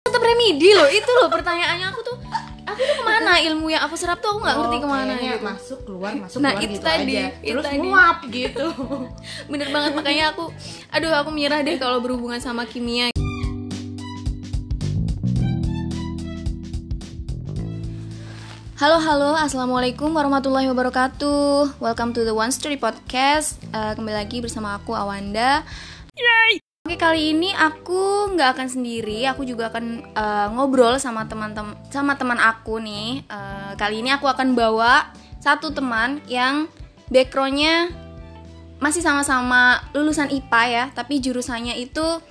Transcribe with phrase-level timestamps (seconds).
[0.00, 1.86] tetap remedi loh itu loh pertanyaannya.
[1.94, 2.16] Aku tuh
[2.66, 3.38] aku tuh ke mana?
[3.38, 5.44] Ilmu yang aku serap tuh aku nggak ngerti Oh, ke mana gitu.
[5.44, 7.26] masuk keluar masuk Nah, keluar itu gitu tadi, aja.
[7.30, 7.78] itu terus tadi.
[7.78, 8.66] nguap gitu.
[9.52, 10.44] Bener banget makanya aku
[10.90, 13.09] aduh aku menyerah deh kalau berhubungan sama kimia
[18.80, 21.84] Halo halo, assalamualaikum warahmatullahi wabarakatuh.
[21.84, 23.60] Welcome to the One Story Podcast.
[23.76, 25.68] Eh, kembali lagi bersama aku Awanda.
[26.88, 29.84] Oke kali ini aku nggak akan sendiri, aku juga akan
[30.16, 33.20] eh, ngobrol sama teman-teman sama teman aku nih.
[33.28, 35.12] Eh, kali ini aku akan bawa
[35.44, 36.64] satu teman yang
[37.12, 37.92] backgroundnya
[38.80, 42.24] masih sama-sama lulusan IPA ya, tapi jurusannya itu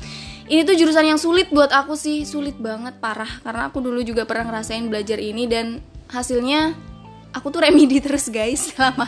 [0.49, 4.25] ini tuh jurusan yang sulit buat aku sih, sulit banget parah karena aku dulu juga
[4.25, 6.73] pernah ngerasain belajar ini dan hasilnya
[7.31, 9.05] aku tuh remedi terus guys selama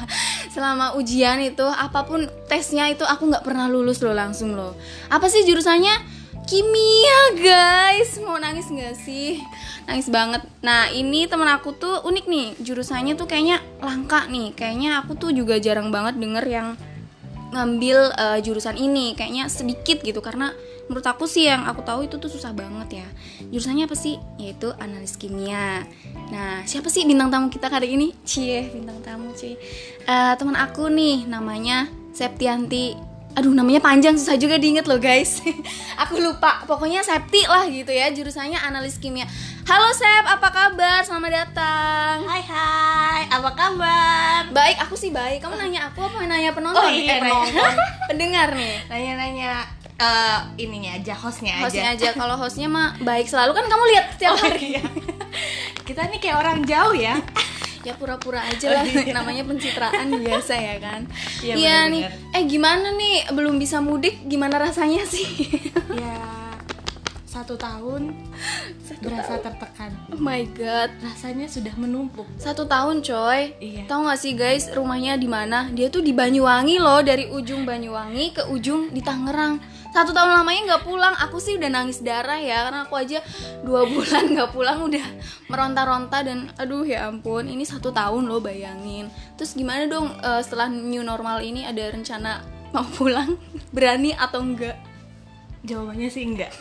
[0.54, 4.78] selama ujian itu apa pun tesnya itu aku nggak pernah lulus loh langsung loh.
[5.10, 6.22] Apa sih jurusannya?
[6.42, 9.40] Kimia guys, mau nangis nggak sih?
[9.88, 10.44] Nangis banget.
[10.66, 14.52] Nah ini temen aku tuh unik nih, jurusannya tuh kayaknya langka nih.
[14.52, 16.68] Kayaknya aku tuh juga jarang banget denger yang
[17.52, 19.14] ngambil eh, jurusan ini.
[19.14, 20.56] Kayaknya sedikit gitu karena
[20.88, 23.08] menurut aku sih yang aku tahu itu tuh susah banget ya.
[23.52, 24.20] Jurusannya apa sih?
[24.40, 25.88] Yaitu analis kimia.
[26.32, 28.12] Nah siapa sih bintang tamu kita kali ini?
[28.28, 29.56] Cie bintang tamu cie.
[30.08, 32.96] Eh, teman aku nih namanya Septianti.
[33.32, 35.40] Aduh namanya panjang susah juga diinget loh guys.
[36.04, 36.68] Aku lupa.
[36.68, 39.24] Pokoknya Septi lah gitu ya jurusannya analis kimia
[39.64, 40.26] halo Sep.
[40.26, 41.00] Apa kabar?
[41.02, 42.16] Selamat datang.
[42.24, 43.22] Hai hai.
[43.28, 44.42] Apa kabar?
[44.50, 44.78] Baik.
[44.82, 45.42] Aku sih baik.
[45.42, 46.24] Kamu nanya aku apa?
[46.24, 46.80] Nanya penonton.
[46.80, 47.74] Oh iya, Eh, penonton.
[48.10, 48.76] pendengar nih.
[48.88, 49.52] Nanya-nanya
[49.98, 52.10] eh, ininya aja hostnya hostnya aja.
[52.12, 53.52] Aja kalau hostnya mah baik selalu.
[53.54, 54.78] Kan kamu lihat setiap Oh, hari.
[54.78, 54.84] iya.
[55.82, 57.16] kita nih kayak orang jauh ya.
[57.82, 58.86] Ya pura-pura aja lah.
[58.86, 61.02] Namanya pencitraan biasa ya kan?
[61.42, 62.06] Iya, iya nih.
[62.30, 63.34] Eh gimana nih?
[63.34, 64.22] Belum bisa mudik.
[64.22, 65.26] Gimana rasanya sih?
[65.90, 66.14] Ya
[67.32, 68.12] satu tahun
[69.04, 69.96] berasa tertekan.
[70.12, 70.92] Oh my god.
[71.00, 72.28] Rasanya sudah menumpuk.
[72.36, 73.56] Satu tahun coy.
[73.56, 73.88] Iya.
[73.88, 75.72] tahu nggak sih guys rumahnya di mana?
[75.72, 79.64] Dia tuh di Banyuwangi loh dari ujung Banyuwangi ke ujung di Tangerang.
[79.96, 81.16] Satu tahun lamanya nggak pulang.
[81.24, 83.24] Aku sih udah nangis darah ya karena aku aja
[83.64, 85.06] dua bulan nggak pulang udah
[85.48, 89.08] meronta-ronta dan aduh ya ampun ini satu tahun loh bayangin.
[89.40, 92.44] Terus gimana dong eh, setelah new normal ini ada rencana
[92.76, 93.40] mau pulang?
[93.76, 94.91] Berani atau enggak
[95.62, 96.52] jawabannya sih enggak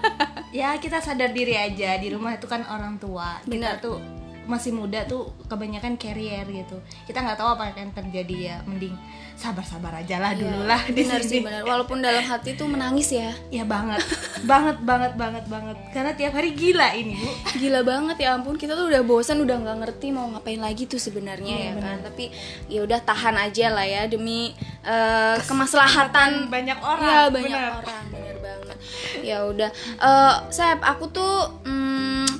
[0.58, 3.78] ya kita sadar diri aja di rumah itu kan orang tua Benar.
[3.78, 4.19] kita tuh
[4.50, 6.74] masih muda tuh kebanyakan carrier gitu.
[7.06, 8.98] Kita nggak tahu apa yang terjadi ya mending
[9.40, 11.48] sabar-sabar aja lah dulu lah di benar sih sini.
[11.48, 11.64] benar.
[11.64, 13.32] Walaupun dalam hati tuh menangis ya.
[13.48, 14.02] Ya banget.
[14.42, 15.76] Banget banget banget banget.
[15.94, 17.30] Karena tiap hari gila ini bu.
[17.56, 18.58] Gila banget ya ampun.
[18.58, 21.98] Kita tuh udah bosan udah nggak ngerti mau ngapain lagi tuh sebenarnya Iya, ya kan.
[22.04, 22.24] tapi
[22.68, 26.52] ya udah tahan aja lah ya demi eh, kemaslahatan.
[26.52, 27.72] Banyak ya orang banyak bener.
[27.80, 28.76] orang bener banget.
[29.22, 29.70] Ya udah.
[29.96, 31.89] Eh, Sep aku tuh mm,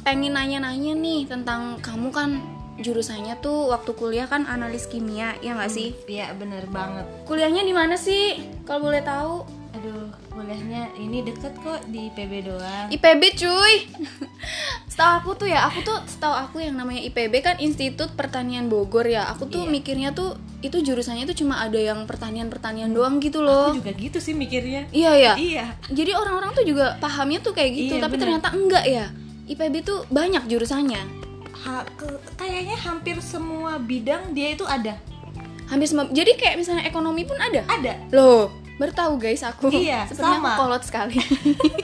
[0.00, 2.30] pengen nanya-nanya nih tentang kamu kan
[2.76, 7.72] jurusannya tuh waktu kuliah kan analis kimia ya nggak sih iya bener banget kuliahnya di
[7.72, 13.74] mana sih kalau boleh tahu aduh kuliahnya ini deket kok di PB doang IPB cuy
[14.90, 19.06] Setahu aku tuh ya, aku tuh setahu aku yang namanya IPB kan Institut Pertanian Bogor
[19.06, 19.28] ya.
[19.30, 19.70] Aku tuh Iya.
[19.70, 23.70] mikirnya tuh itu jurusannya tuh cuma ada yang pertanian-pertanian doang gitu loh.
[23.70, 25.32] aku juga gitu sih mikirnya Iya ya.
[25.38, 28.22] iya Jadi orang-orang tuh juga pahamnya tuh kayak gitu, Iya, tapi bener.
[28.28, 29.06] ternyata enggak ya.
[29.50, 31.02] IPB tuh banyak jurusannya.
[31.60, 34.96] Ha- ke- kayaknya hampir semua bidang dia itu ada
[35.66, 36.08] Hampir semua.
[36.08, 37.62] Jadi kayak misalnya ekonomi pun ada.
[37.64, 39.70] ada Loh, baru tahu guys aku.
[39.70, 40.50] Iya, Sepertinya sama.
[40.50, 41.14] aku kolot sekali.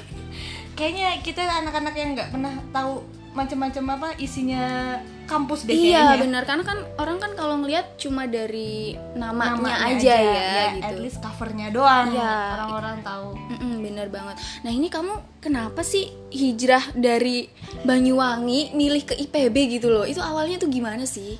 [0.78, 3.00] kayaknya kita anak-anak yang nggak pernah tahu
[3.32, 4.96] macam-macam apa isinya
[5.26, 6.42] kampus deh iya, kayaknya benar.
[6.42, 11.02] Karena kan orang kan kalau ngelihat cuma dari namanya, Namanya aja, ya, at gitu.
[11.02, 12.34] least covernya doang Iya.
[12.54, 14.34] orang-orang tahu Mm-mm, bener banget.
[14.60, 17.50] Nah ini kamu kenapa sih hijrah dari
[17.82, 20.02] Banyuwangi milih ke IPB gitu loh?
[20.02, 21.36] Itu awalnya tuh gimana sih?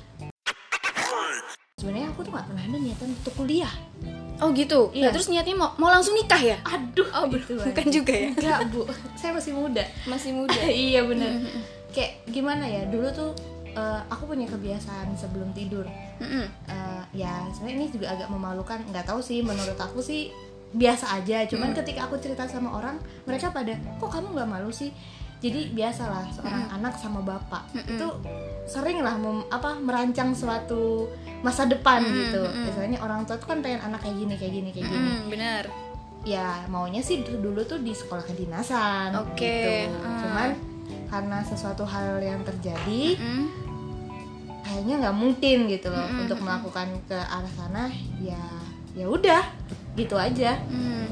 [1.77, 3.69] sebenarnya aku tuh nggak pernah ada niatan untuk kuliah
[4.37, 4.89] Oh gitu.
[4.91, 5.09] Iya.
[5.09, 6.57] Nah, terus niatnya mau mau langsung nikah ya?
[6.63, 7.89] aduh Oh itu bukan aja.
[7.91, 8.29] juga ya?
[8.31, 8.81] enggak bu
[9.13, 10.57] saya masih muda Masih muda.
[10.89, 11.41] iya bener
[11.89, 13.31] kayak gimana ya dulu tuh
[13.77, 15.85] eh, aku punya kebiasaan sebelum tidur.
[16.17, 18.81] Eh, ya sebenarnya ini juga agak memalukan.
[18.83, 20.33] Nggak tahu sih menurut aku sih
[20.69, 21.45] biasa aja.
[21.45, 24.89] Cuman ketika aku cerita sama orang mereka pada kok kamu nggak malu sih?
[25.37, 27.69] Jadi biasalah seorang anak sama bapak.
[27.77, 28.17] Itu
[28.65, 31.05] sering lah mem- apa merancang suatu
[31.39, 32.41] masa depan gitu.
[32.41, 35.09] biasanya orang tua tuh kan pengen anak kayak gini kayak gini kayak gini.
[35.13, 35.63] Mm, bener.
[36.25, 39.95] ya maunya sih du- dulu tuh di sekolah kedinasan Oke, gitu.
[40.03, 40.19] ah.
[40.19, 40.49] cuman
[41.07, 43.47] karena sesuatu hal yang terjadi Mm.
[44.67, 47.87] Kayaknya nggak mungkin gitu loh untuk melakukan ke arah sana.
[48.19, 48.43] Ya
[48.97, 49.43] ya udah
[49.95, 50.59] gitu aja.
[50.67, 51.07] Hmm.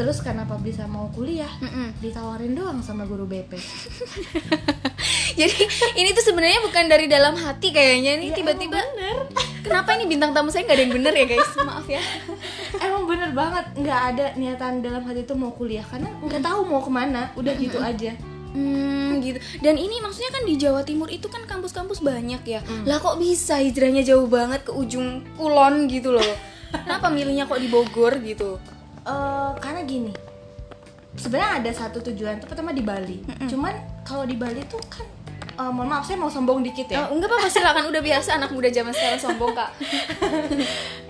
[0.00, 1.50] terus kenapa bisa mau kuliah?
[1.60, 1.92] Mm-mm.
[2.00, 3.52] ditawarin doang sama guru BP
[5.40, 5.60] Jadi
[6.00, 9.28] ini tuh sebenarnya bukan dari dalam hati kayaknya nih Ya, tiba-tiba bener.
[9.60, 11.50] Kenapa ini bintang tamu saya nggak ada yang bener ya guys?
[11.60, 12.00] Maaf ya.
[12.88, 16.80] Emang bener banget nggak ada niatan dalam hati itu mau kuliah karena nggak tahu mau
[16.80, 17.28] ke mana.
[17.36, 18.16] Udah gitu aja
[18.50, 19.38] Hmm gitu.
[19.62, 22.60] Dan ini maksudnya kan di Jawa Timur itu kan kampus-kampus banyak ya.
[22.88, 26.30] Lah kok bisa hijrahnya jauh banget ke ujung kulon gitu loh?
[26.70, 28.58] Kenapa milihnya kok di Bogor gitu?
[29.06, 30.12] Eh, karena gini.
[31.18, 33.20] Sebenarnya ada satu tujuan tuh pertama di Bali.
[33.50, 35.04] Cuman kalau di Bali tuh kan
[35.58, 37.10] eh, mohon maaf saya mau sombong dikit ya.
[37.10, 37.84] Oh, enggak apa-apa silakan.
[37.90, 39.70] Udah biasa anak muda zaman sekarang sombong kak.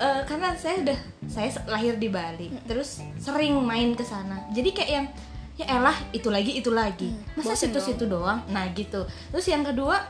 [0.00, 0.98] Eh, karena saya udah
[1.28, 2.48] saya lahir di Bali.
[2.64, 4.48] Terus sering main ke sana.
[4.48, 5.06] Jadi kayak yang
[5.60, 7.12] ya elah itu lagi itu lagi.
[7.36, 8.40] Masa bosen situ-situ doang?
[8.48, 9.04] Nah gitu.
[9.28, 10.00] Terus yang kedua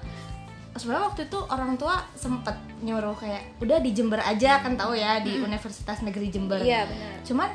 [0.79, 2.55] sebenarnya waktu itu orang tua sempet
[2.87, 6.63] nyuruh kayak udah di Jember aja kan tahu ya di Universitas Negeri Jember.
[6.63, 7.13] Iya, benar.
[7.27, 7.49] cuman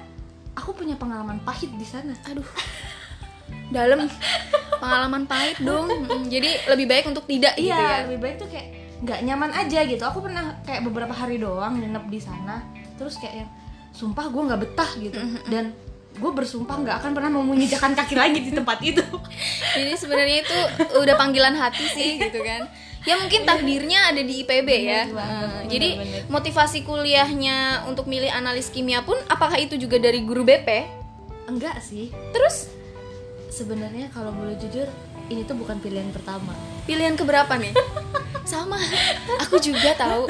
[0.55, 2.11] aku punya pengalaman pahit di sana.
[2.27, 2.47] Aduh.
[3.71, 4.11] Dalam.
[4.75, 5.87] Pengalaman pahit dong.
[5.87, 8.11] Mm, jadi lebih baik untuk tidak gitu iya ya?
[8.11, 8.67] lebih baik tuh kayak
[8.99, 10.03] nggak nyaman aja gitu.
[10.03, 12.59] Aku pernah kayak beberapa hari doang nginep di sana.
[12.99, 13.49] Terus kayak yang
[13.95, 15.19] sumpah gue nggak betah gitu.
[15.47, 15.71] Dan
[16.15, 19.03] gue bersumpah nggak akan pernah mau menginjakan kaki lagi di tempat itu.
[19.75, 20.57] Jadi sebenarnya itu
[20.95, 22.71] udah panggilan hati sih gitu kan.
[23.05, 25.05] Ya mungkin takdirnya ada di IPB ya.
[25.05, 25.89] bener, jadi
[26.25, 30.89] motivasi kuliahnya untuk milih analis kimia pun apakah itu juga dari guru BP
[31.45, 32.09] enggak sih.
[32.33, 32.73] Terus?
[33.53, 34.89] Sebenarnya kalau boleh jujur
[35.29, 36.57] ini tuh bukan pilihan pertama.
[36.89, 37.77] Pilihan keberapa nih?
[38.41, 38.77] Sama.
[39.45, 40.25] Aku juga tahu.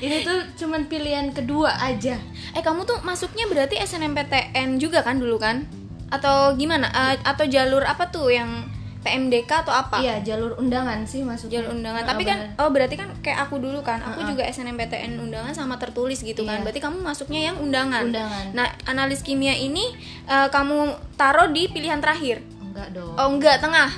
[0.00, 2.16] Ini tuh cuman pilihan kedua aja
[2.54, 5.66] eh kamu tuh masuknya berarti SNMPTN juga kan dulu kan?
[6.10, 6.90] Atau gimana?
[6.90, 8.66] Eh, atau jalur apa tuh yang
[9.00, 9.96] PMDK atau apa?
[10.04, 12.04] Iya jalur undangan sih masuknya jalur undangan.
[12.04, 12.60] Ah, tapi kan bener.
[12.60, 14.04] oh berarti kan kayak aku dulu kan.
[14.04, 16.60] Aku juga SNMPTN undangan sama tertulis gitu kan.
[16.60, 16.64] Iya.
[16.68, 18.12] berarti kamu masuknya yang undangan.
[18.12, 18.44] Undangan.
[18.52, 19.96] nah analis kimia ini
[20.28, 22.44] eh, kamu taruh di pilihan terakhir?
[22.60, 23.16] Enggak dong.
[23.16, 23.88] Oh enggak tengah?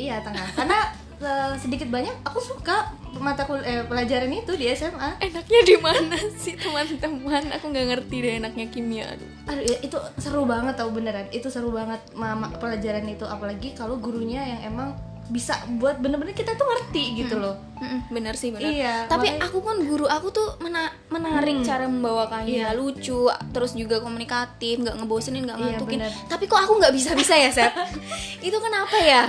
[0.00, 0.46] Iya tengah.
[0.56, 0.78] Karena
[1.20, 6.14] eh, sedikit banyak aku suka mata kul eh, pelajaran itu di SMA enaknya di mana
[6.36, 7.50] sih teman-teman?
[7.52, 9.28] Aku nggak ngerti deh enaknya kimia aduh.
[9.48, 11.26] Aduh, ya, itu seru banget tau beneran.
[11.28, 13.22] Itu seru banget mama pelajaran itu.
[13.22, 14.88] Apalagi kalau gurunya yang emang
[15.26, 17.54] bisa buat bener-bener kita tuh ngerti gitu loh.
[17.76, 18.66] Mm-mm, bener sih bener.
[18.68, 22.50] Iya, tapi makanya- aku pun guru aku tuh mena- menarik cara membawakannya.
[22.50, 22.74] Iya.
[22.74, 25.98] lucu terus juga komunikatif nggak ngebosenin nggak Iya, ngantukin.
[26.02, 26.12] bener.
[26.26, 27.70] tapi kok aku nggak bisa bisa ya Sep?
[28.42, 29.22] Itu kenapa ya?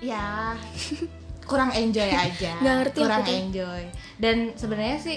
[0.00, 0.58] Ya
[1.48, 2.52] kurang enjoy aja.
[2.60, 3.82] Nggak ngerti kurang aku enjoy.
[4.20, 5.16] Dan sebenarnya sih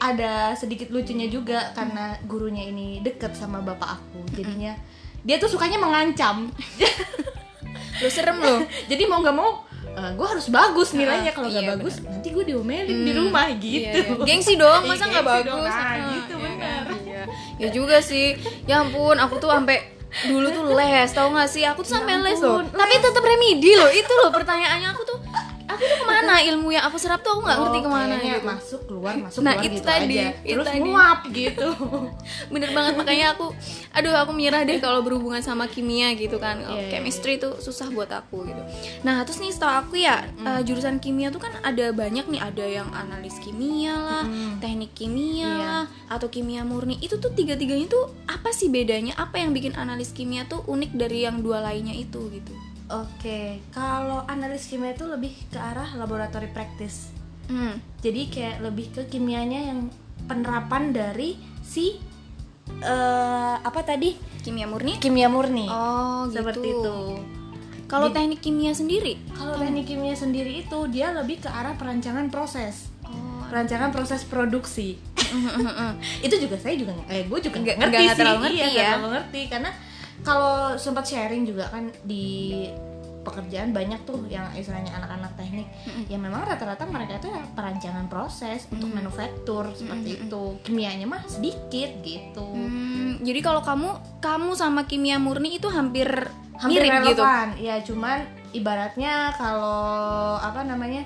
[0.00, 4.20] ada sedikit lucunya juga karena gurunya ini deket sama bapak aku.
[4.34, 4.74] Jadinya
[5.22, 6.50] dia tuh sukanya mengancam.
[8.00, 9.50] lu serem loh Jadi mau nggak mau
[9.90, 13.84] gue harus bagus nilainya kalau nggak iya, bagus nanti gue diomelin di rumah gitu.
[13.84, 14.24] Iya, iya.
[14.24, 15.50] Gengsi dong, masa Iya, nggak bagus?
[15.50, 15.60] dong.
[15.66, 16.56] Nah, Ah, gitu iya bener.
[16.56, 16.82] kan?
[17.04, 17.22] Iya.
[17.60, 18.26] Ya juga sih.
[18.64, 19.92] Ya ampun, aku tuh sampai
[20.24, 21.66] dulu tuh les, tau gak sih?
[21.68, 22.64] Aku tuh sampai les loh.
[22.64, 23.90] Tapi tetap remedi loh.
[23.92, 25.18] Itu loh pertanyaannya aku tuh.
[25.70, 28.14] Aku tuh ke mana ilmu yang aku serap tuh aku nggak ngerti Oh, ke mana
[28.16, 28.40] gitu.
[28.42, 30.80] masuk keluar masuk Nah, keluar itu gitu tadi, aja itu terus tadi.
[30.82, 31.68] nguap gitu
[32.52, 33.46] Bener banget makanya aku,
[33.90, 36.60] aduh aku menyerah deh kalau berhubungan sama kimia gitu kan.
[36.62, 38.62] Oh, Iya, iya, chemistry tuh susah buat aku gitu.
[39.00, 40.46] Nah terus nih setahu aku ya Hmm.
[40.50, 44.24] eh, jurusan kimia tuh kan ada banyak nih, ada yang analis kimia lah,
[44.58, 45.48] teknik kimia Hmm.
[45.52, 45.56] Iya.
[45.60, 46.98] lah, atau kimia murni.
[46.98, 49.14] Itu tuh tiga-tiganya tuh apa sih bedanya?
[49.14, 52.52] Apa yang bikin analis kimia tuh unik dari yang dua lainnya itu gitu?
[52.92, 57.14] Oke kalau analis kimia itu lebih ke arah laboratori praktis
[57.46, 57.82] Hmm.
[57.98, 59.90] jadi kayak lebih ke kimianya yang
[60.24, 61.98] penerapan dari si
[62.80, 64.94] eh apa tadi Kimia murni?
[64.96, 66.38] kimia murni Oh gitu.
[66.38, 66.94] seperti itu
[67.84, 69.18] Kalau teknik kimia sendiri?
[69.30, 74.94] kalau teknik kimia sendiri itu dia lebih ke arah perancangan proses Oh, perancangan proses produksi
[76.26, 78.78] itu juga saya juga eh gue juga Nggak- ngerti nggak sih terlalu ngerti iya, nggak
[78.78, 78.90] ya.
[78.92, 79.70] terlalu ngerti karena
[80.20, 82.68] kalau sempat sharing juga kan di
[83.20, 85.68] pekerjaan banyak tuh yang istilahnya anak-anak teknik.
[86.08, 90.56] Ya memang rata-rata mereka itu ya perancangan proses untuk manufaktur seperti itu.
[90.64, 92.48] Kimianya mah sedikit gitu.
[92.48, 93.88] Hmm, jadi kalau kamu
[94.24, 96.08] kamu sama kimia murni itu hampir,
[96.56, 97.20] hampir mirip gitu.
[97.20, 97.48] relevan.
[97.60, 98.18] Ya cuman
[98.56, 101.04] ibaratnya kalau apa namanya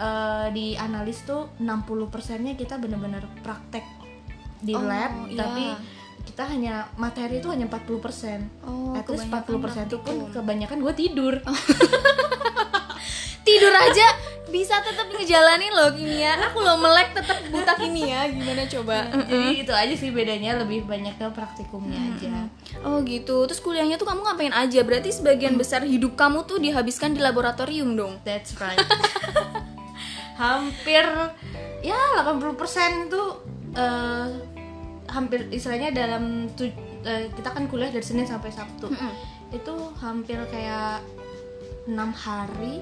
[0.00, 3.84] eh, di analis tuh 60 persennya kita bener-bener praktek
[4.60, 5.36] di Oh, lab iya.
[5.40, 5.64] tapi
[6.40, 10.16] kita hanya materi itu hanya 40 persen Oh, at least kebanyakan 40 persen itu pun
[10.32, 11.34] kebanyakan gue tidur
[13.44, 14.06] Tidur aja
[14.48, 16.36] bisa tetap ngejalanin loh kimia.
[16.48, 18.28] Aku loh melek tetap buta kimia.
[18.28, 19.08] Gimana coba?
[19.08, 22.46] jadi itu aja sih bedanya lebih banyak ke praktikumnya aja
[22.84, 23.48] Oh gitu.
[23.48, 24.80] Terus kuliahnya tuh kamu ngapain aja?
[24.84, 28.16] Berarti sebagian besar hidup kamu tuh dihabiskan di laboratorium dong.
[28.24, 28.80] that's right
[30.40, 31.04] hampir
[31.84, 33.49] ya 80% itu eh,
[35.20, 36.72] hampir istilahnya dalam tu-
[37.02, 38.88] eh, kita kan kuliah dari Senin sampai Sabtu.
[38.88, 39.12] Mm-mm.
[39.50, 41.02] itu hampir kayak
[41.84, 42.78] enam hari.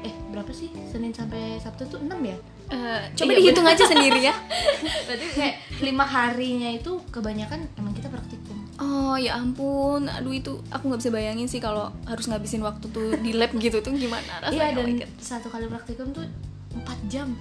[0.00, 0.70] Eh berapa sih?
[0.86, 2.36] Senin sampai Sabtu tuh 6 ya?
[2.66, 4.34] Eh, coba Iya, dihitung aja sendiri ya.
[5.02, 8.54] Berarti kayak lima harinya itu kebanyakan emang kita praktikum.
[8.76, 10.06] Oh ya ampun.
[10.06, 13.78] Aduh itu aku nggak bisa bayangin sih kalau harus ngabisin waktu tuh di lab gitu
[13.80, 15.10] tuh gimana rasanya iya Oh dan God.
[15.18, 16.22] satu kali praktikum tuh
[16.76, 17.34] 4 jam.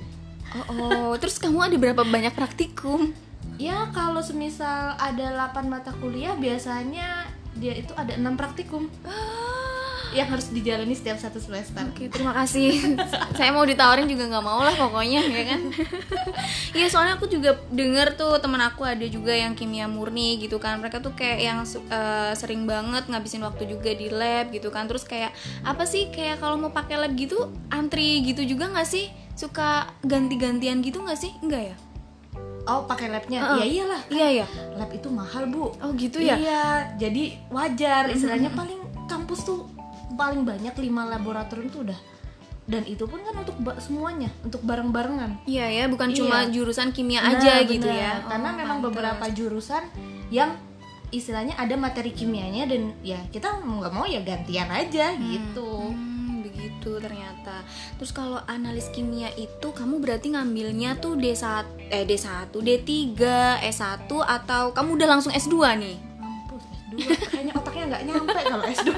[0.48, 1.12] Oh, oh.
[1.15, 3.13] Terus kamu ada berapa banyak praktikum
[3.56, 8.92] ya kalau semisal ada 8 mata kuliah biasanya dia itu ada enam praktikum
[10.15, 12.96] yang harus dijalani setiap satu semester Oke, terima kasih.
[13.38, 15.62] Saya mau ditawarin juga nggak mau lah pokoknya, ya kan?
[16.75, 20.80] Iya, soalnya aku juga denger tuh temen aku ada juga yang kimia murni gitu kan.
[20.84, 24.84] Mereka tuh kayak yang eh, sering banget ngabisin waktu juga di lab gitu kan.
[24.88, 25.32] Terus kayak
[25.63, 29.08] apa sih kayak kalau mau pakai lab gitu antri gitu juga nggak sih?
[29.39, 31.32] Suka ganti-gantian gitu nggak sih?
[31.39, 31.75] Enggak ya?
[32.66, 33.58] Oh pakai labnya Heeh.
[33.58, 34.46] ya iyalah Iya ya.
[34.74, 36.36] lab itu mahal bu Oh gitu ya.
[36.36, 36.64] iya
[36.96, 39.70] jadi wajar istilahnya paling kampus tuh
[40.12, 42.00] paling banyak lima laboratorium tuh udah
[42.66, 46.18] dan itu pun kan untuk semuanya untuk bareng-barengan Iya ya, bukan Iya.
[46.18, 47.94] cuma jurusan kimia Nah, aja gitu benar.
[47.96, 48.14] ya.
[48.26, 48.88] karena Oh, memang pantes.
[48.90, 49.84] beberapa jurusan
[50.28, 50.58] yang
[51.08, 56.15] istilahnya ada materi kimianya dan ya kita nggak mau ya gantian aja gitu Hmm,
[56.86, 57.65] begitu ternyata.
[57.98, 63.18] Terus kalau analis kimia itu kamu berarti ngambilnya tuh D1 eh D1, D3,
[63.65, 65.98] S1 atau kamu udah langsung S2 nih?
[66.15, 68.89] mampus S2 kayaknya otaknya nggak nyampe kalau S2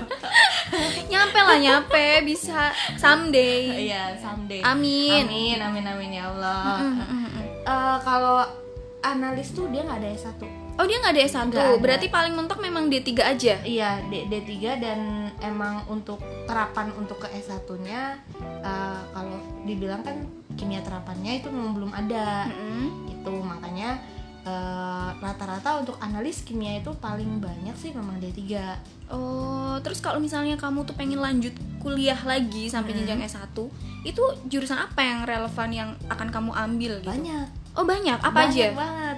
[1.11, 3.87] Nyampe lah nyampe, bisa someday.
[3.87, 5.23] iya someday Amin.
[5.23, 7.43] amin amin amin ya Allah Mm, mm, mm.
[7.63, 8.43] Eh, kalau
[9.01, 10.39] analis tuh dia nggak ada S1
[10.77, 11.81] Oh dia nggak ada S1, Nggak ada.
[11.81, 13.55] berarti paling mentok memang D3 aja.
[13.59, 14.99] Iya, D, D3 dan
[15.39, 18.21] emang untuk terapan untuk ke S1-nya
[18.61, 20.21] eh, kalau dibilang kan
[20.53, 22.45] kimia terapannya itu memang belum ada.
[22.45, 23.09] Mm-mm.
[23.09, 23.97] Itu makanya
[24.43, 28.37] eh, rata-rata untuk analis kimia itu paling banyak sih memang D3.
[29.09, 33.01] Oh, terus kalau misalnya kamu tuh pengen lanjut kuliah lagi sampai Hmm.
[33.01, 33.57] jenjang S1,
[34.03, 37.09] itu jurusan apa yang relevan yang akan kamu ambil gitu?
[37.09, 37.47] Banyak.
[37.73, 38.77] Oh banyak, apa banyak aja?
[38.77, 39.17] banget.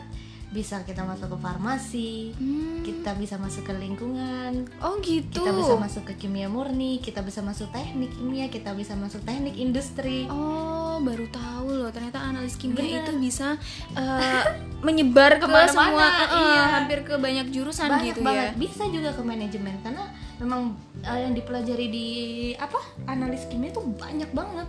[0.49, 2.81] Bisa kita masuk ke farmasi, Hmm.
[2.81, 5.39] kita bisa masuk ke lingkungan, Oh gitu.
[5.39, 9.53] kita bisa masuk ke kimia murni, kita bisa masuk teknik kimia, kita bisa masuk teknik
[9.55, 10.25] industri.
[10.25, 13.05] Oh, baru tahu loh ternyata analis kimia Bener.
[13.05, 13.61] itu bisa
[13.93, 14.43] eh,
[14.81, 16.63] menyebar ke Ke mana-mana, semua, eh, iya.
[16.75, 18.57] hampir ke banyak jurusan banyak gitu banget ya.
[18.57, 20.03] bisa juga ke manajemen karena
[20.37, 22.07] memang eh, yang dipelajari di
[22.55, 24.65] apa analis kimia tuh banyak banget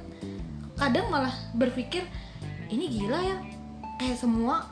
[0.77, 2.05] kadang malah berpikir
[2.69, 3.37] ini gila ya
[3.97, 4.65] kayak semua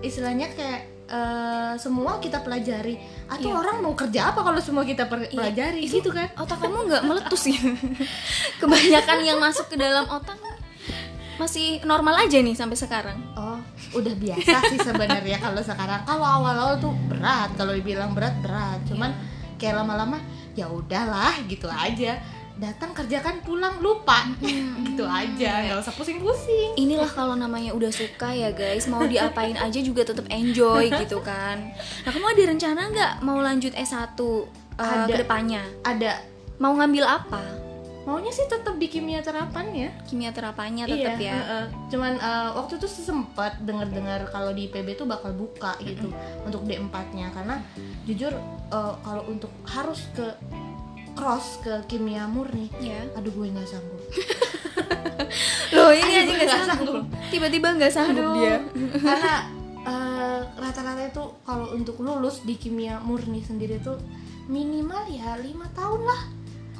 [0.00, 2.94] istilahnya kayak eh, semua kita pelajari.
[3.26, 3.58] Atau Iya.
[3.58, 5.82] orang mau kerja apa kalau semua kita per- pelajari?
[5.82, 6.30] Itu gitu kan?
[6.38, 7.58] Otak kamu nggak meletus ya?
[8.62, 10.38] Kebanyakan yang masuk ke dalam otak
[11.40, 13.16] masih normal aja nih sampai sekarang.
[13.32, 13.56] oh
[13.96, 16.04] udah biasa sih sebenarnya kalau sekarang.
[16.04, 18.76] Kalau awal-awal tuh berat kalau dibilang berat berat.
[18.84, 19.08] Cuman
[19.56, 20.20] kayak lama-lama
[20.52, 22.20] ya udahlah gitu aja
[22.60, 24.28] datang kerjakan pulang lupa
[24.84, 29.80] gitu aja nggak usah pusing-pusing Inilah kalau namanya udah suka ya guys, mau diapain aja
[29.80, 31.72] juga tetap enjoy gitu kan.
[32.04, 34.44] Nah kamu ada rencana nggak mau lanjut S1 uh,
[34.76, 35.08] Ada.
[35.08, 35.64] ke depannya?
[35.82, 36.20] ada
[36.60, 37.40] Mau ngambil apa?
[38.08, 41.36] maunya sih tetap di kimia terapan ya Kimia terapannya tetap ya.
[41.36, 41.64] heeh.
[41.92, 46.08] cuman eh, waktu itu sempat dengar-dengar kalau di PB tuh bakal buka gitu
[46.42, 47.60] untuk D4 nya karena
[48.08, 48.32] jujur
[48.72, 50.26] eh, kalau untuk harus ke
[51.12, 53.02] cross ke kimia murni Ya.
[53.12, 54.00] aduh gue nggak sanggup
[55.70, 57.04] Loh ini aja nggak sanggup.
[57.30, 58.56] Tiba-tiba nggak sanggup Aduh, dia.
[59.06, 59.34] karena
[59.80, 63.94] eh, rata-rata itu kalau untuk lulus di kimia murni sendiri tuh
[64.46, 66.22] minimal ya lima tahun lah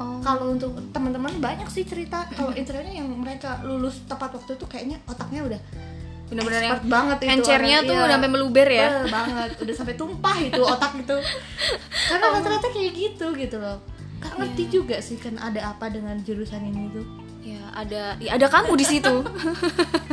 [0.00, 0.16] Oh.
[0.24, 4.96] kalau untuk teman-teman banyak sih cerita kalau internet yang mereka lulus tepat waktu itu kayaknya
[5.04, 5.60] otaknya udah
[6.24, 8.06] Bener-bener yang banget itu encernya tuh iya.
[8.06, 9.02] udah sampai meluber ya.
[9.04, 11.16] Banget udah sampai tumpah itu otak itu
[12.08, 13.76] karena rata-rata kayak gitu gitu loh
[14.20, 17.06] Gak ngerti juga sih kan ada apa dengan jurusan ini tuh.
[17.40, 19.14] Ya ada, ya ada kamu di situ.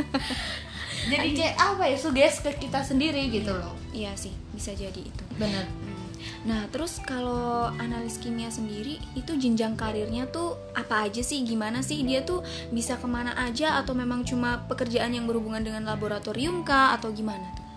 [1.12, 3.76] jadi kayak apa ya suges ke kita sendiri gitu loh.
[3.92, 5.24] Iya sih, bisa jadi itu.
[5.36, 6.08] bener Hmm.
[6.50, 11.46] Nah, terus kalau analis kimia sendiri itu jenjang karirnya tuh apa aja sih?
[11.46, 12.02] Gimana sih?
[12.02, 12.42] Dia tuh
[12.74, 13.78] bisa ke mana aja?
[13.78, 16.98] Atau memang cuma pekerjaan yang berhubungan dengan laboratorium kah?
[16.98, 17.68] Atau gimana tuh?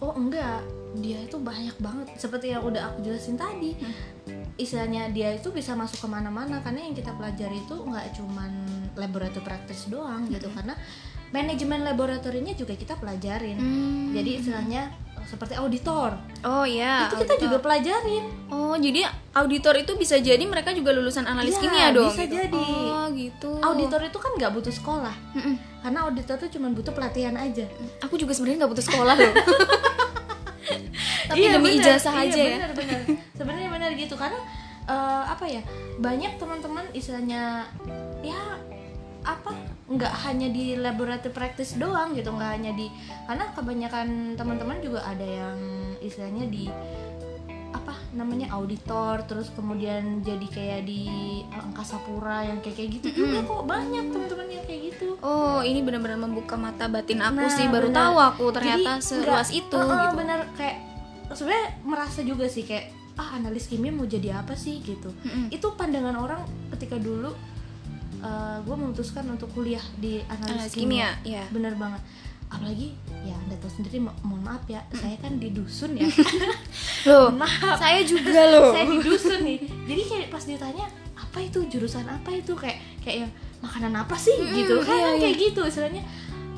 [0.00, 0.60] oh enggak.
[0.96, 2.06] Dia itu banyak banget.
[2.16, 3.76] Seperti yang udah aku jelasin tadi
[4.56, 8.52] istilahnya dia itu bisa masuk ke mana-mana karena yang kita pelajari itu nggak cuman
[8.94, 10.72] laboratorium praktis doang gitu karena
[11.28, 14.12] manajemen laboratoriumnya juga kita pelajarin Hmm.
[14.12, 14.82] jadi istilahnya
[15.22, 17.04] seperti auditor Oh iya.
[17.04, 17.44] itu kita auditor.
[17.44, 22.08] juga pelajarin Oh, jadi auditor itu bisa jadi mereka juga lulusan analis Iya, kimia dong.
[22.08, 22.36] bisa gitu.
[22.38, 22.66] jadi.
[22.86, 23.50] Oh, gitu.
[23.58, 25.54] auditor itu kan nggak butuh sekolah Mm-mm.
[25.82, 27.66] karena auditor tuh cuma butuh pelatihan aja
[28.00, 29.32] Aku juga sebenarnya nggak butuh sekolah loh.
[31.26, 31.82] Tapi Iya, demi bener.
[31.82, 32.56] ijazah Iya, aja ya.
[32.56, 32.70] bener, bener.
[32.70, 32.95] sebenarnya benar
[34.06, 34.38] gitu karena
[34.84, 35.62] eh, apa ya
[35.98, 37.66] banyak teman-teman istilahnya
[38.22, 38.38] ya
[39.22, 39.50] apa
[39.86, 42.86] nggak hanya di laboratory practice doang gitu nggak hanya di
[43.24, 45.58] karena kebanyakan teman-teman juga ada yang
[45.98, 46.70] istilahnya di
[47.68, 51.02] apa namanya auditor terus kemudian jadi kayak di
[51.52, 55.82] angkasa pura yang kayak kayak gitu juga kok banyak teman-teman yang kayak gitu Oh, ini
[55.82, 57.66] benar-benar membuka mata batin aku Nah, sih.
[57.66, 57.98] Baru bener.
[58.00, 60.16] tahu aku ternyata Jadi, seluas nggak- itu uh-uh, gitu.
[60.16, 60.76] bener kayak
[61.28, 62.86] sebenarnya merasa juga sih kayak
[63.16, 64.80] ah analis kimia mau jadi apa sih?
[64.80, 65.08] gitu.
[65.24, 65.48] Mm-mm.
[65.48, 67.32] itu pandangan orang ketika dulu
[68.58, 71.46] gue memutuskan untuk kuliah di analis, Analis kimia, ya.
[71.48, 72.02] bener banget.
[72.46, 76.06] Apalagi ya anda tahu sendiri mo- mohon maaf ya saya kan di dusun ya.
[77.10, 77.78] Loh, maaf.
[77.82, 78.70] saya juga loh.
[78.70, 79.58] saya di dusun nih.
[79.84, 81.58] Jadi kayak pas ditanya apa itu?
[81.66, 82.54] Jurusan apa itu?
[82.54, 84.34] Kayak kayak yang makanan apa sih?
[84.34, 84.74] Mm-mm, gitu.
[84.82, 85.18] Kan iya, iya.
[85.22, 86.02] kayak gitu istilahnya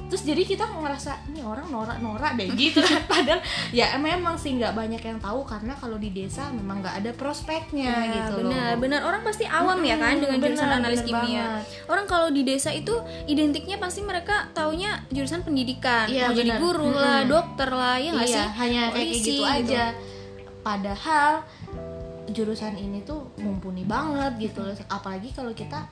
[0.08, 4.72] terus jadi kita ngerasa ini orang norak-norak deh gitu kan padahal ya memang sih nggak
[4.72, 8.80] banyak yang tahu karena kalau di desa memang nggak ada prospeknya Ya, gitu benar, loh
[8.80, 9.00] benar.
[9.02, 11.20] Orang pasti awam ya kan dengan Mm-mm, jurusan analis kimia.
[11.20, 11.64] banget.
[11.86, 16.88] Orang kalau di desa itu identiknya pasti mereka taunya jurusan pendidikan, Iya, mau jadi guru
[16.88, 16.98] Mm-mm.
[16.98, 18.48] lah, dokter lah, ya nggak iya sih?
[18.56, 19.84] hanya kayak Polisi, gitu aja
[20.58, 21.32] padahal
[22.28, 25.88] jurusan ini tuh mumpuni banget gitu loh apalagi kalau kita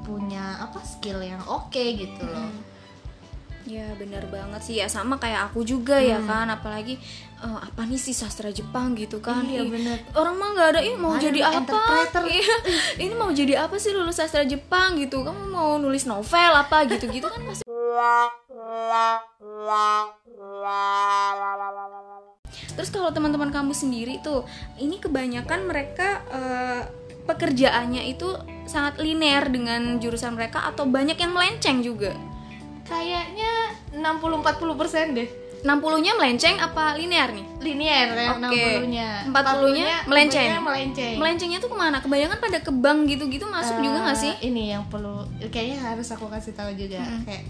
[0.00, 2.46] punya apa skill yang oke gitu loh
[3.70, 4.74] Ya benar banget sih.
[4.76, 6.26] Ya sama kayak aku juga ya Hmm.
[6.26, 6.46] kan.
[6.50, 6.98] Apalagi
[7.38, 9.46] eh, apa nih sih sastra Jepang gitu kan.
[9.46, 9.96] Iya, Ih, bener.
[10.12, 11.78] orang mah nggak ada ini mau Ada jadi apa.
[12.26, 12.56] Iya,
[13.06, 15.22] ini mau jadi apa sih lulus sastra Jepang gitu?
[15.22, 16.82] Kamu mau nulis novel apa?
[16.84, 17.62] Gitu gitu kan pasti
[22.74, 24.42] terus kalau teman-teman kamu sendiri tuh
[24.76, 26.82] ini kebanyakan mereka eh,
[27.24, 28.26] pekerjaannya itu
[28.64, 32.14] sangat linear dengan jurusan mereka atau banyak yang melenceng juga
[32.90, 33.52] kayaknya
[33.94, 35.28] 60-40 persen deh
[35.60, 37.44] 60-nya melenceng apa linear nih?
[37.60, 38.64] linear ya Oke.
[38.80, 40.48] 60-nya 40-nya melenceng.
[40.48, 42.00] 40-nya melenceng Melencengnya tuh ke mana?
[42.00, 44.32] Kebanyakan pada ke bank gitu-gitu masuk juga nggak sih?
[44.40, 47.28] Eh, ini yang perlu kayaknya harus aku kasih tahu juga Mm-mm.
[47.28, 47.44] kayak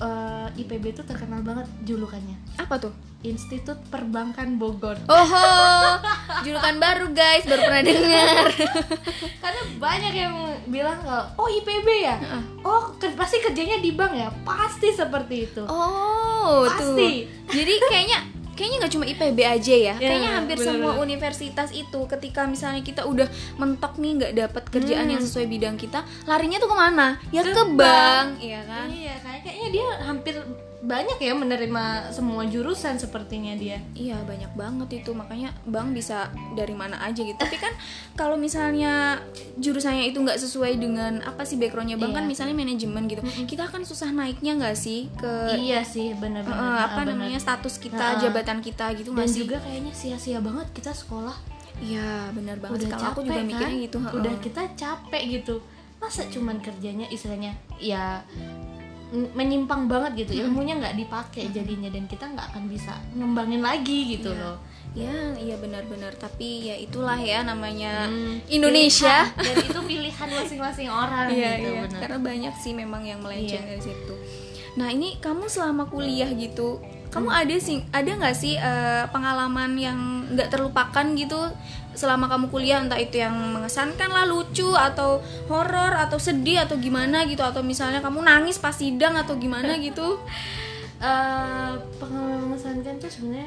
[0.00, 2.96] eh, IPB itu terkenal banget julukannya Apa tuh?
[3.24, 5.24] Institut Perbankan Bogor Oh,
[6.40, 8.48] julukan baru guys, baru pernah dengar.
[9.42, 10.34] karena banyak yang
[10.66, 12.16] bilang kalau oh IPB ya
[12.60, 16.96] oh ke- pasti kerjanya di bank ya pasti seperti itu Oh, tuh.
[16.96, 17.24] Pasti.
[17.48, 18.18] Jadi kayaknya
[18.50, 19.94] kayaknya nggak cuma IPB aja ya.
[19.96, 20.78] kayaknya hampir bener-bener.
[20.86, 25.74] semua universitas itu ketika misalnya kita udah mentok nih nggak dapat kerjaan yang sesuai bidang
[25.74, 27.18] kita, larinya tuh ke mana?
[27.28, 28.28] Ya ke, Ke bank, bank.
[28.38, 28.86] iya kan?
[28.86, 30.34] iya kayak- kayaknya dia hampir
[30.84, 36.72] banyak ya menerima semua jurusan sepertinya dia Iya banyak banget itu makanya bang bisa dari
[36.72, 37.34] mana aja gitu.
[37.34, 37.72] Tapi kan
[38.12, 39.16] kalau misalnya
[39.56, 42.16] jurusannya itu nggak sesuai dengan apa sih backgroundnya bang Iya.
[42.16, 46.84] kan misalnya manajemen gitu, kita akan susah naiknya nggak sih ke iya sih eh, benar-benar
[46.84, 47.16] apa benar.
[47.16, 48.20] namanya status kita, Heeh.
[48.22, 49.40] jabatan kita gitu dan nggak sih?
[49.40, 51.34] juga kayaknya sia-sia banget kita sekolah
[51.76, 52.86] Iya benar banget.
[52.86, 53.96] udah capek aku juga kan mikirnya gitu.
[53.98, 55.56] udah kita capek gitu
[55.96, 58.20] masa cuman kerjanya istilahnya ya
[59.30, 64.30] menyimpang banget gitu ilmunya nggak dipakai jadinya dan kita nggak akan bisa ngembangin lagi gitu
[64.30, 64.42] Iya.
[64.42, 64.58] loh
[64.94, 66.14] Ya, iya benar-benar.
[66.14, 69.26] Tapi ya itulah ya namanya Hmm, Indonesia.
[69.28, 69.42] pilihan.
[69.42, 71.90] dan itu pilihan masing-masing orang Iya, gitu iya.
[71.90, 73.70] Karena banyak sih memang yang melenceng Iya.
[73.72, 74.14] dari situ.
[74.74, 76.78] Nah, ini kamu selama kuliah gitu,
[77.14, 77.40] kamu Hmm.
[77.46, 79.98] ada sih ada nggak sih eh, pengalaman yang
[80.34, 81.38] nggak terlupakan gitu?
[81.94, 87.22] Selama kamu kuliah entah itu yang mengesankan lah lucu atau horor atau sedih atau gimana
[87.30, 87.46] gitu?
[87.46, 90.18] Atau misalnya kamu nangis pas sidang atau gimana gitu?
[90.98, 91.72] Eh,
[92.02, 93.46] pengalaman mengesankan tuh sebenarnya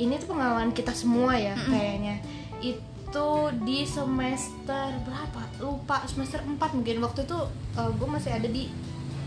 [0.00, 2.24] ini tuh pengalaman kita semua ya kayaknya.
[2.64, 5.40] Itu di semester berapa?
[5.60, 7.04] Lupa semester 4 mungkin.
[7.04, 7.38] Waktu itu
[7.76, 8.72] gue masih ada di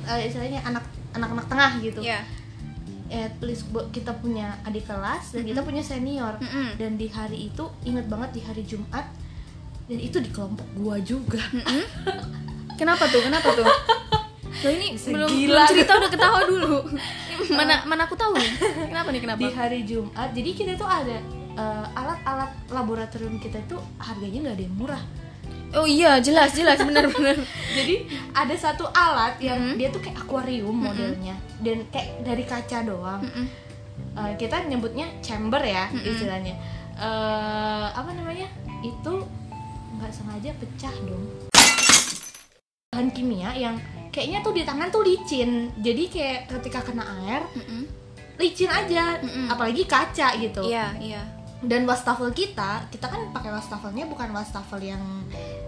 [0.10, 0.82] eh, istilahnya anak
[1.14, 2.02] anak-anak tengah gitu.
[2.02, 2.26] Ya
[3.10, 6.36] at least kita punya adik kelas dan kita punya senior.
[6.38, 6.76] Mm-mm.
[6.76, 9.08] dan di hari itu inget banget di hari Jumat
[9.86, 11.40] dan itu di kelompok gua juga.
[12.80, 13.22] Kenapa tuh?
[13.22, 13.66] Kenapa tuh?
[14.58, 15.50] Loh ini Bisa belum, gila.
[15.54, 16.78] belum cerita udah ketawa dulu.
[17.58, 18.52] Mana mana aku tahu nih.
[18.90, 19.40] Kenapa nih kenapa?
[19.40, 21.18] Di hari Jumat jadi kita tuh ada
[21.54, 25.04] eh, alat-alat laboratorium kita itu harganya nggak ada yang murah.
[25.68, 27.36] Oh iya jelas jelas benar-benar
[27.78, 29.78] jadi ada satu alat yang Mm-hmm.
[29.78, 33.22] dia tuh kayak akuarium modelnya dan kayak dari kaca doang.
[34.18, 36.54] Eh, kita nyebutnya chamber ya istilahnya.
[36.98, 38.50] Eh, apa namanya?
[38.82, 39.26] Itu
[39.98, 41.26] nggak sengaja pecah dong.
[42.94, 43.78] Bahan kimia yang
[44.10, 45.70] kayaknya tuh di tangan tuh licin.
[45.82, 47.86] Jadi kayak ketika kena air Mm-mm.
[48.42, 49.22] licin aja.
[49.22, 49.50] Mm-mm.
[49.54, 50.66] apalagi kaca gitu.
[50.66, 55.02] Iya iya dan wastafel kita kita kan pakai wastafelnya bukan wastafel yang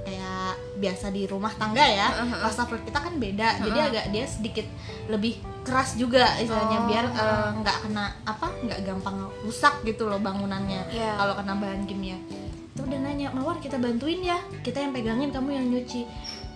[0.02, 2.46] kayak biasa di rumah tangga ya Uh-huh.
[2.46, 3.90] wastafel kita kan beda jadi Uh-uh.
[3.90, 4.66] agak dia sedikit
[5.06, 6.86] lebih keras juga istilahnya Oh.
[6.86, 11.14] biar eh, nggak kena apa nggak gampang rusak gitu loh bangunannya Iya.
[11.16, 12.18] kalau kena bahan kimia
[12.70, 16.06] itu udah nanya mawar kita bantuin ya kita yang pegangin kamu yang nyuci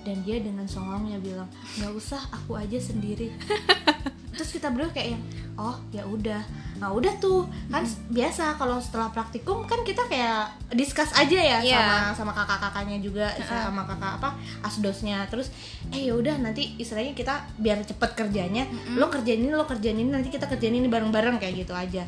[0.03, 3.33] dan dia dengan songongnya bilang nggak usah aku aja sendiri
[4.33, 6.41] terus kita berdua kayak yang oh ya udah.
[6.81, 7.45] Nah udah tuh.
[7.69, 11.77] Kan biasa kalau setelah praktikum kan kita kayak discuss aja ya Iya.
[11.77, 14.29] sama sama kakak-kakaknya juga sama kakak apa
[14.65, 15.23] asdosnya.
[15.29, 15.53] Terus
[15.93, 18.65] eh ya udah nanti istilahnya kita biar cepet kerjanya
[18.97, 22.03] lo kerjain ini lo kerjain ini nanti kita kerjain ini bareng-bareng kayak gitu aja.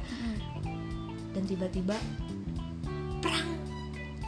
[1.31, 1.93] Dan tiba-tiba
[3.21, 3.47] perang.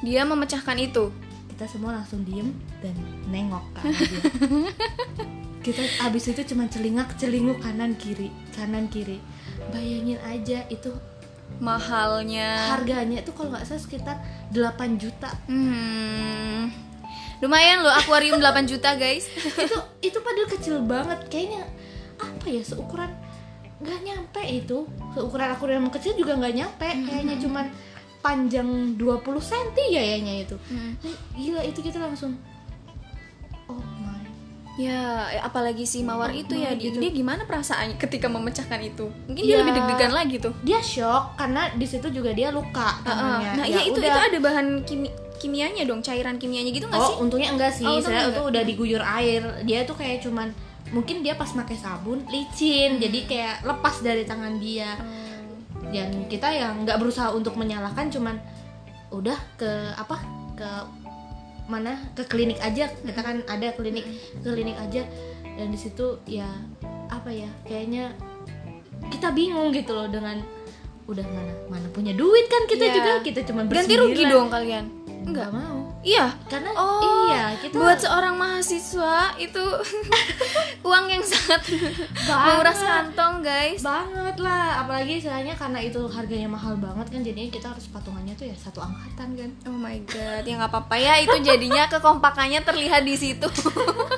[0.05, 1.09] Dia memecahkan itu.
[1.57, 2.53] Kita semua langsung diem
[2.85, 2.93] dan
[3.33, 3.89] nengok dia
[5.65, 9.21] kita abis itu cuma celingak celinguk kanan kiri kanan kiri.
[9.69, 10.93] Bayangin aja itu
[11.61, 12.75] mahalnya.
[12.75, 14.15] harganya itu kalau nggak salah sekitar
[14.51, 15.29] 8 juta.
[15.47, 16.69] Hmm.
[17.37, 19.29] lumayan loh akuarium 8 juta guys.
[19.61, 21.21] Itu itu padahal kecil banget.
[21.29, 21.69] Kayaknya
[22.17, 23.13] apa ya seukuran
[23.77, 24.89] nggak nyampe itu.
[25.13, 26.89] Seukuran akuarium kecil juga nggak nyampe.
[27.05, 27.65] Kayaknya cuman
[28.25, 30.57] panjang 20 cm ya kayaknya itu.
[30.65, 30.97] Hmm.
[31.37, 32.33] gila itu kita langsung
[34.77, 37.01] Ya, eh, apalagi si Mawar itu ya, dia, gitu.
[37.01, 39.09] dia gimana perasaannya ketika memecahkan itu?
[39.25, 39.59] Mungkin dia Ya.
[39.59, 40.53] lebih deg-degan lagi tuh.
[40.61, 44.05] dia shock karena di situ juga dia luka tangannya Nah, Ya iya itu udah.
[44.07, 47.15] itu ada bahan kimi- kimianya dong, cairan kimianya gitu nggak oh sih?
[47.19, 50.53] untungnya enggak sih Oh, saya itu udah diguyur air dia tuh kayak cuman
[50.87, 55.89] mungkin dia pas pakai sabun licin jadi kayak lepas dari tangan dia Hmm.
[55.89, 58.37] dan kita yang nggak berusaha untuk menyalahkan cuman
[59.09, 60.21] udah ke apa
[60.53, 60.69] ke
[61.67, 64.07] mana ke klinik aja kita kan ada klinik
[64.41, 65.03] klinik aja
[65.43, 66.47] dan di situ ya
[67.07, 68.15] apa ya kayaknya
[69.07, 70.39] kita bingung gitu loh dengan
[71.05, 72.93] udah mana mana punya duit kan kita Iya.
[72.93, 74.85] juga kita cuma Ganti rugi dong kalian.
[75.23, 75.49] enggak Enggak.
[75.49, 76.27] mau Iya.
[76.47, 79.63] karena Oh, iya kita buat seorang mahasiswa itu
[80.87, 81.61] uang yang sangat
[82.23, 83.83] menguras kantong, guys.
[83.83, 84.81] banget lah.
[84.81, 88.79] Apalagi istilahnya karena itu harganya mahal banget kan jadinya kita harus patungannya tuh ya satu
[88.79, 89.49] angkatan kan.
[89.67, 91.13] Oh my god, ya nggak apa-apa ya.
[91.19, 93.47] Itu jadinya kekompakannya terlihat di situ.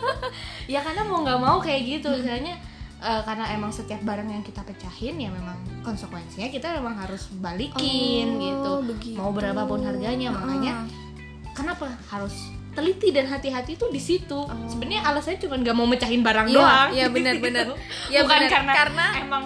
[0.74, 2.10] ya karena mau nggak mau kayak gitu.
[2.14, 2.56] Istilahnya
[3.00, 8.36] eh, karena emang setiap barang yang kita pecahin ya memang konsekuensinya kita memang harus balikin
[8.36, 8.72] Oh, gitu.
[8.94, 9.18] Begitu.
[9.18, 10.30] mau berapapun harganya.
[10.30, 10.84] makanya
[11.56, 12.36] kenapa harus
[12.72, 14.40] teliti dan hati-hati itu di situ.
[14.66, 16.90] Sebenarnya alasannya cuma nggak mau mecahin barang Iya, doang.
[16.92, 17.66] iya, benar-benar.
[18.12, 18.50] Iya, bukan benar.
[18.50, 19.44] karena Karena- emang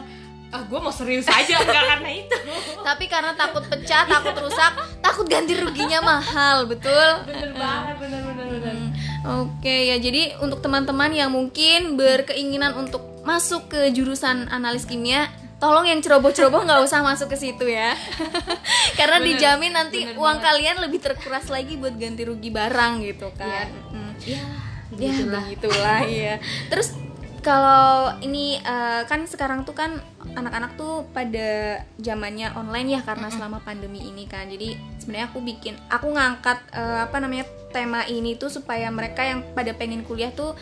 [0.50, 1.58] ah gue mau serius aja.
[1.58, 2.38] Nggak karena itu.
[2.88, 7.10] Tapi karena takut pecah, takut rusak, takut ganti ruginya mahal, betul?
[7.26, 8.90] bener banget bener bener bener Hmm,
[9.42, 15.32] Oke ya, jadi untuk teman-teman yang mungkin berkeinginan untuk masuk ke jurusan analis kimia,
[15.64, 17.96] tolong yang ceroboh-ceroboh nggak usah masuk ke situ ya,
[19.00, 20.48] karena Bener, dijamin nanti bener uang banget.
[20.52, 23.72] kalian lebih terkuras lagi buat ganti rugi barang gitu kan.
[23.96, 24.12] Mm.
[24.28, 24.44] ya
[25.00, 26.38] Ya begitulah ya.
[26.70, 26.94] Terus
[27.44, 30.00] kalau ini eh, kan sekarang tuh kan
[30.34, 34.48] anak-anak tuh pada zamannya online ya karena selama pandemi ini kan.
[34.48, 39.42] Jadi sebenarnya aku bikin aku ngangkat eh, apa namanya tema ini tuh supaya mereka yang
[39.58, 40.54] pada pengen kuliah tuh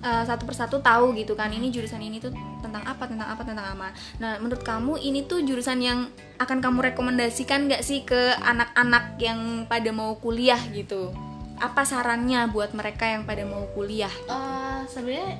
[0.00, 1.52] eh, satu persatu tahu gitu kan.
[1.52, 2.32] Ini jurusan ini tuh
[2.64, 3.92] tentang apa, tentang apa, tentang apa.
[4.18, 6.10] Nah, menurut kamu ini tuh jurusan yang
[6.40, 11.12] akan kamu rekomendasikan nggak sih ke anak-anak yang pada mau kuliah gitu?
[11.60, 14.12] Apa sarannya buat mereka yang pada mau kuliah?
[14.28, 15.36] Eh, sebenarnya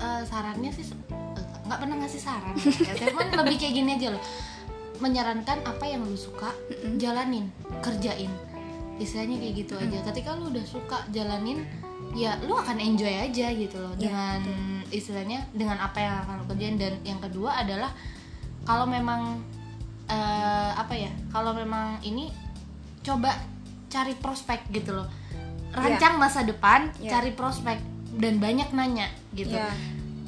[0.00, 0.86] eh, sarannya sih
[1.66, 2.54] nggak pernah ngasih saran
[2.88, 4.22] ya, cuman lebih kayak gini aja loh
[5.02, 6.54] menyarankan apa yang lu suka
[6.96, 7.50] jalanin
[7.84, 8.32] kerjain
[8.96, 9.98] istilahnya kayak gitu aja.
[10.08, 11.64] Ketika lu udah suka jalanin
[12.16, 14.40] ya lu akan enjoy aja gitu loh Ya, dengan
[14.88, 16.76] istilahnya dengan apa yang akan lu kerjain.
[16.76, 17.92] Dan yang kedua adalah
[18.64, 19.40] kalau memang
[20.06, 22.30] eh, apa ya kalau memang ini
[23.02, 23.36] coba
[23.86, 25.08] cari prospek gitu loh.
[25.70, 27.18] Rancang masa depan Ya.
[27.18, 27.76] cari prospek
[28.16, 29.52] dan banyak nanya gitu.
[29.52, 29.68] Ya.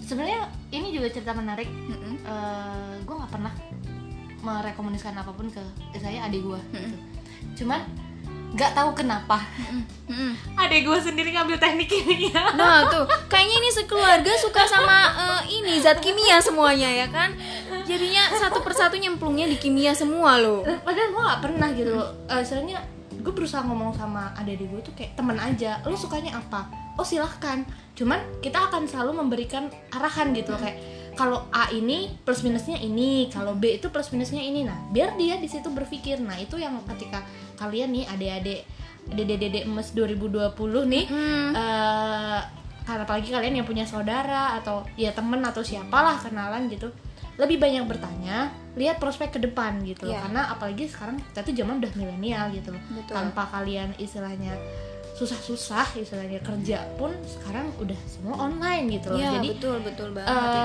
[0.04, 1.68] sebenarnya ini juga cerita menarik.
[1.68, 2.16] Mm-mm.
[3.04, 3.52] gue nggak pernah
[4.38, 5.60] merekomendasikan apa pun ke
[5.96, 6.92] saya adik gue Mm-mm.
[7.56, 7.80] cuman
[8.54, 9.44] nggak tahu kenapa.
[10.08, 10.32] Mm-mm.
[10.56, 12.56] adik gue sendiri ngambil teknik ini ya.
[12.56, 17.36] Nah tuh, kayaknya ini sekeluarga suka sama eh, ini zat kimia semuanya ya kan.
[17.84, 20.64] Jadinya satu persatu nyemplungnya di kimia semua loh.
[20.64, 22.08] padahal gue nggak pernah gitu loh.
[22.32, 22.80] Eh, soalnya
[23.18, 26.72] gue berusaha ngomong sama adik gue tuh kayak temen aja lo sukanya apa?
[26.96, 27.62] Oh silahkan.
[27.92, 30.78] Cuman kita akan selalu memberikan arahan gitu loh kayak
[31.18, 34.62] kalau A ini plus minusnya ini kalau B itu plus minusnya ini.
[34.62, 36.22] Nah biar dia di situ berpikir.
[36.22, 37.26] Nah itu yang ketika
[37.58, 38.62] kalian nih adik-adik
[39.08, 40.54] dede-dede emas 2020
[40.86, 41.50] nih Hmm.
[41.52, 42.40] eh
[42.84, 46.88] karena apalagi kalian yang punya saudara atau ya temen atau siapalah kenalan gitu
[47.36, 50.24] lebih banyak bertanya lihat prospek ke depan gitu Iya.
[50.24, 53.12] karena apalagi sekarang kita tuh zaman udah milenial gitu Betul.
[53.12, 54.56] tanpa kalian istilahnya
[55.18, 60.30] susah-susah istilahnya kerja pun sekarang udah semua online gitu loh Iya, jadi betul betul banget
[60.30, 60.62] itu.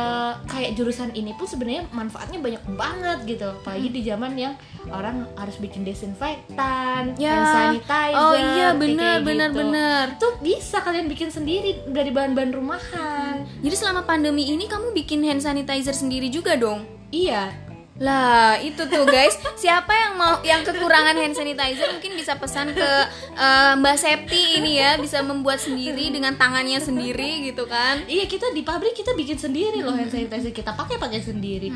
[0.48, 3.96] kayak jurusan ini pun sebenarnya manfaatnya banyak banget gitu apalagi Hmm.
[3.96, 4.54] di zaman yang
[4.88, 7.34] orang harus bikin desinfektan Ya.
[7.34, 9.28] hand sanitizer Oh iya kayak benar gitu.
[9.28, 10.06] benar benar.
[10.14, 15.42] itu bisa kalian bikin sendiri dari bahan-bahan rumahan Jadi selama pandemi ini kamu bikin hand
[15.42, 16.86] sanitizer sendiri juga dong?
[17.10, 17.54] iya
[18.02, 19.38] Lah, itu tuh guys.
[19.54, 22.90] Siapa yang mau yang kekurangan hand sanitizer mungkin bisa pesan ke
[23.38, 28.02] eh, Mbak Septi ini ya, bisa membuat sendiri dengan tangannya sendiri gitu kan.
[28.10, 31.70] iya kita di pabrik kita bikin sendiri loh hand sanitizer kita pakai pakai sendiri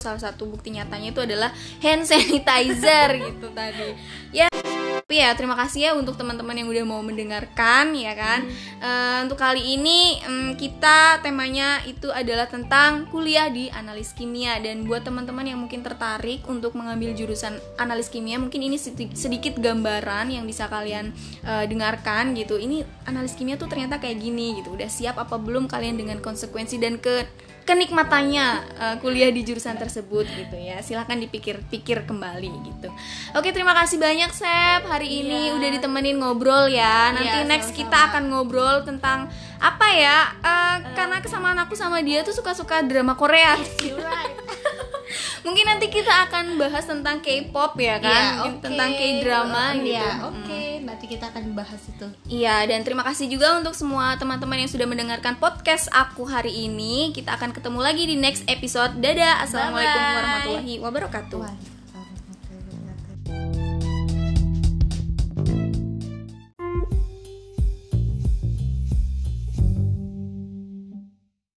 [0.00, 1.52] Salah satu bukti nyatanya itu adalah
[1.84, 3.96] hand sanitizer gitu tadi.
[4.32, 4.48] Ya
[5.10, 8.46] tapi ya terima kasih ya untuk teman-teman yang udah mau mendengarkan ya kan.
[8.78, 14.86] Eh, untuk kali ini em, kita temanya itu adalah tentang kuliah di analis kimia dan
[14.86, 20.30] buat teman-teman yang mungkin tertarik untuk mengambil jurusan analis kimia mungkin ini sedi- sedikit gambaran
[20.30, 21.10] yang bisa kalian
[21.42, 22.54] eh, dengarkan gitu.
[22.62, 24.78] Ini analis kimia tuh ternyata kayak gini gitu.
[24.78, 27.26] Udah siap apa belum kalian dengan konsekuensi dan ke
[27.70, 30.82] kenikmatannya uh, kuliah di jurusan tersebut gitu ya.
[30.82, 32.90] Silahkan dipikir-pikir kembali gitu.
[33.32, 34.82] Oke terima kasih banyak Sep.
[34.84, 35.54] Hari ini Iya.
[35.54, 37.14] udah ditemenin ngobrol ya.
[37.14, 37.80] Nanti Iya, next sama-sama.
[37.86, 40.18] kita akan ngobrol tentang apa ya?
[40.42, 43.54] Uh, karena kesamaan aku sama dia tuh suka-suka drama Korea.
[43.80, 44.39] You're right.
[45.40, 48.62] Mungkin nanti kita akan bahas tentang K-pop ya kan Mungkin oke.
[48.64, 53.56] tentang K-drama Iya, gitu oke nanti kita akan bahas itu Iya, dan terima kasih juga
[53.56, 57.10] untuk semua teman-teman yang sudah mendengarkan podcast aku hari ini.
[57.10, 58.96] Kita akan ketemu lagi di next episode.
[58.96, 61.38] Dadah, assalamualaikum warahmatullahi wabarakatuh.
[61.38, 61.79] Wah.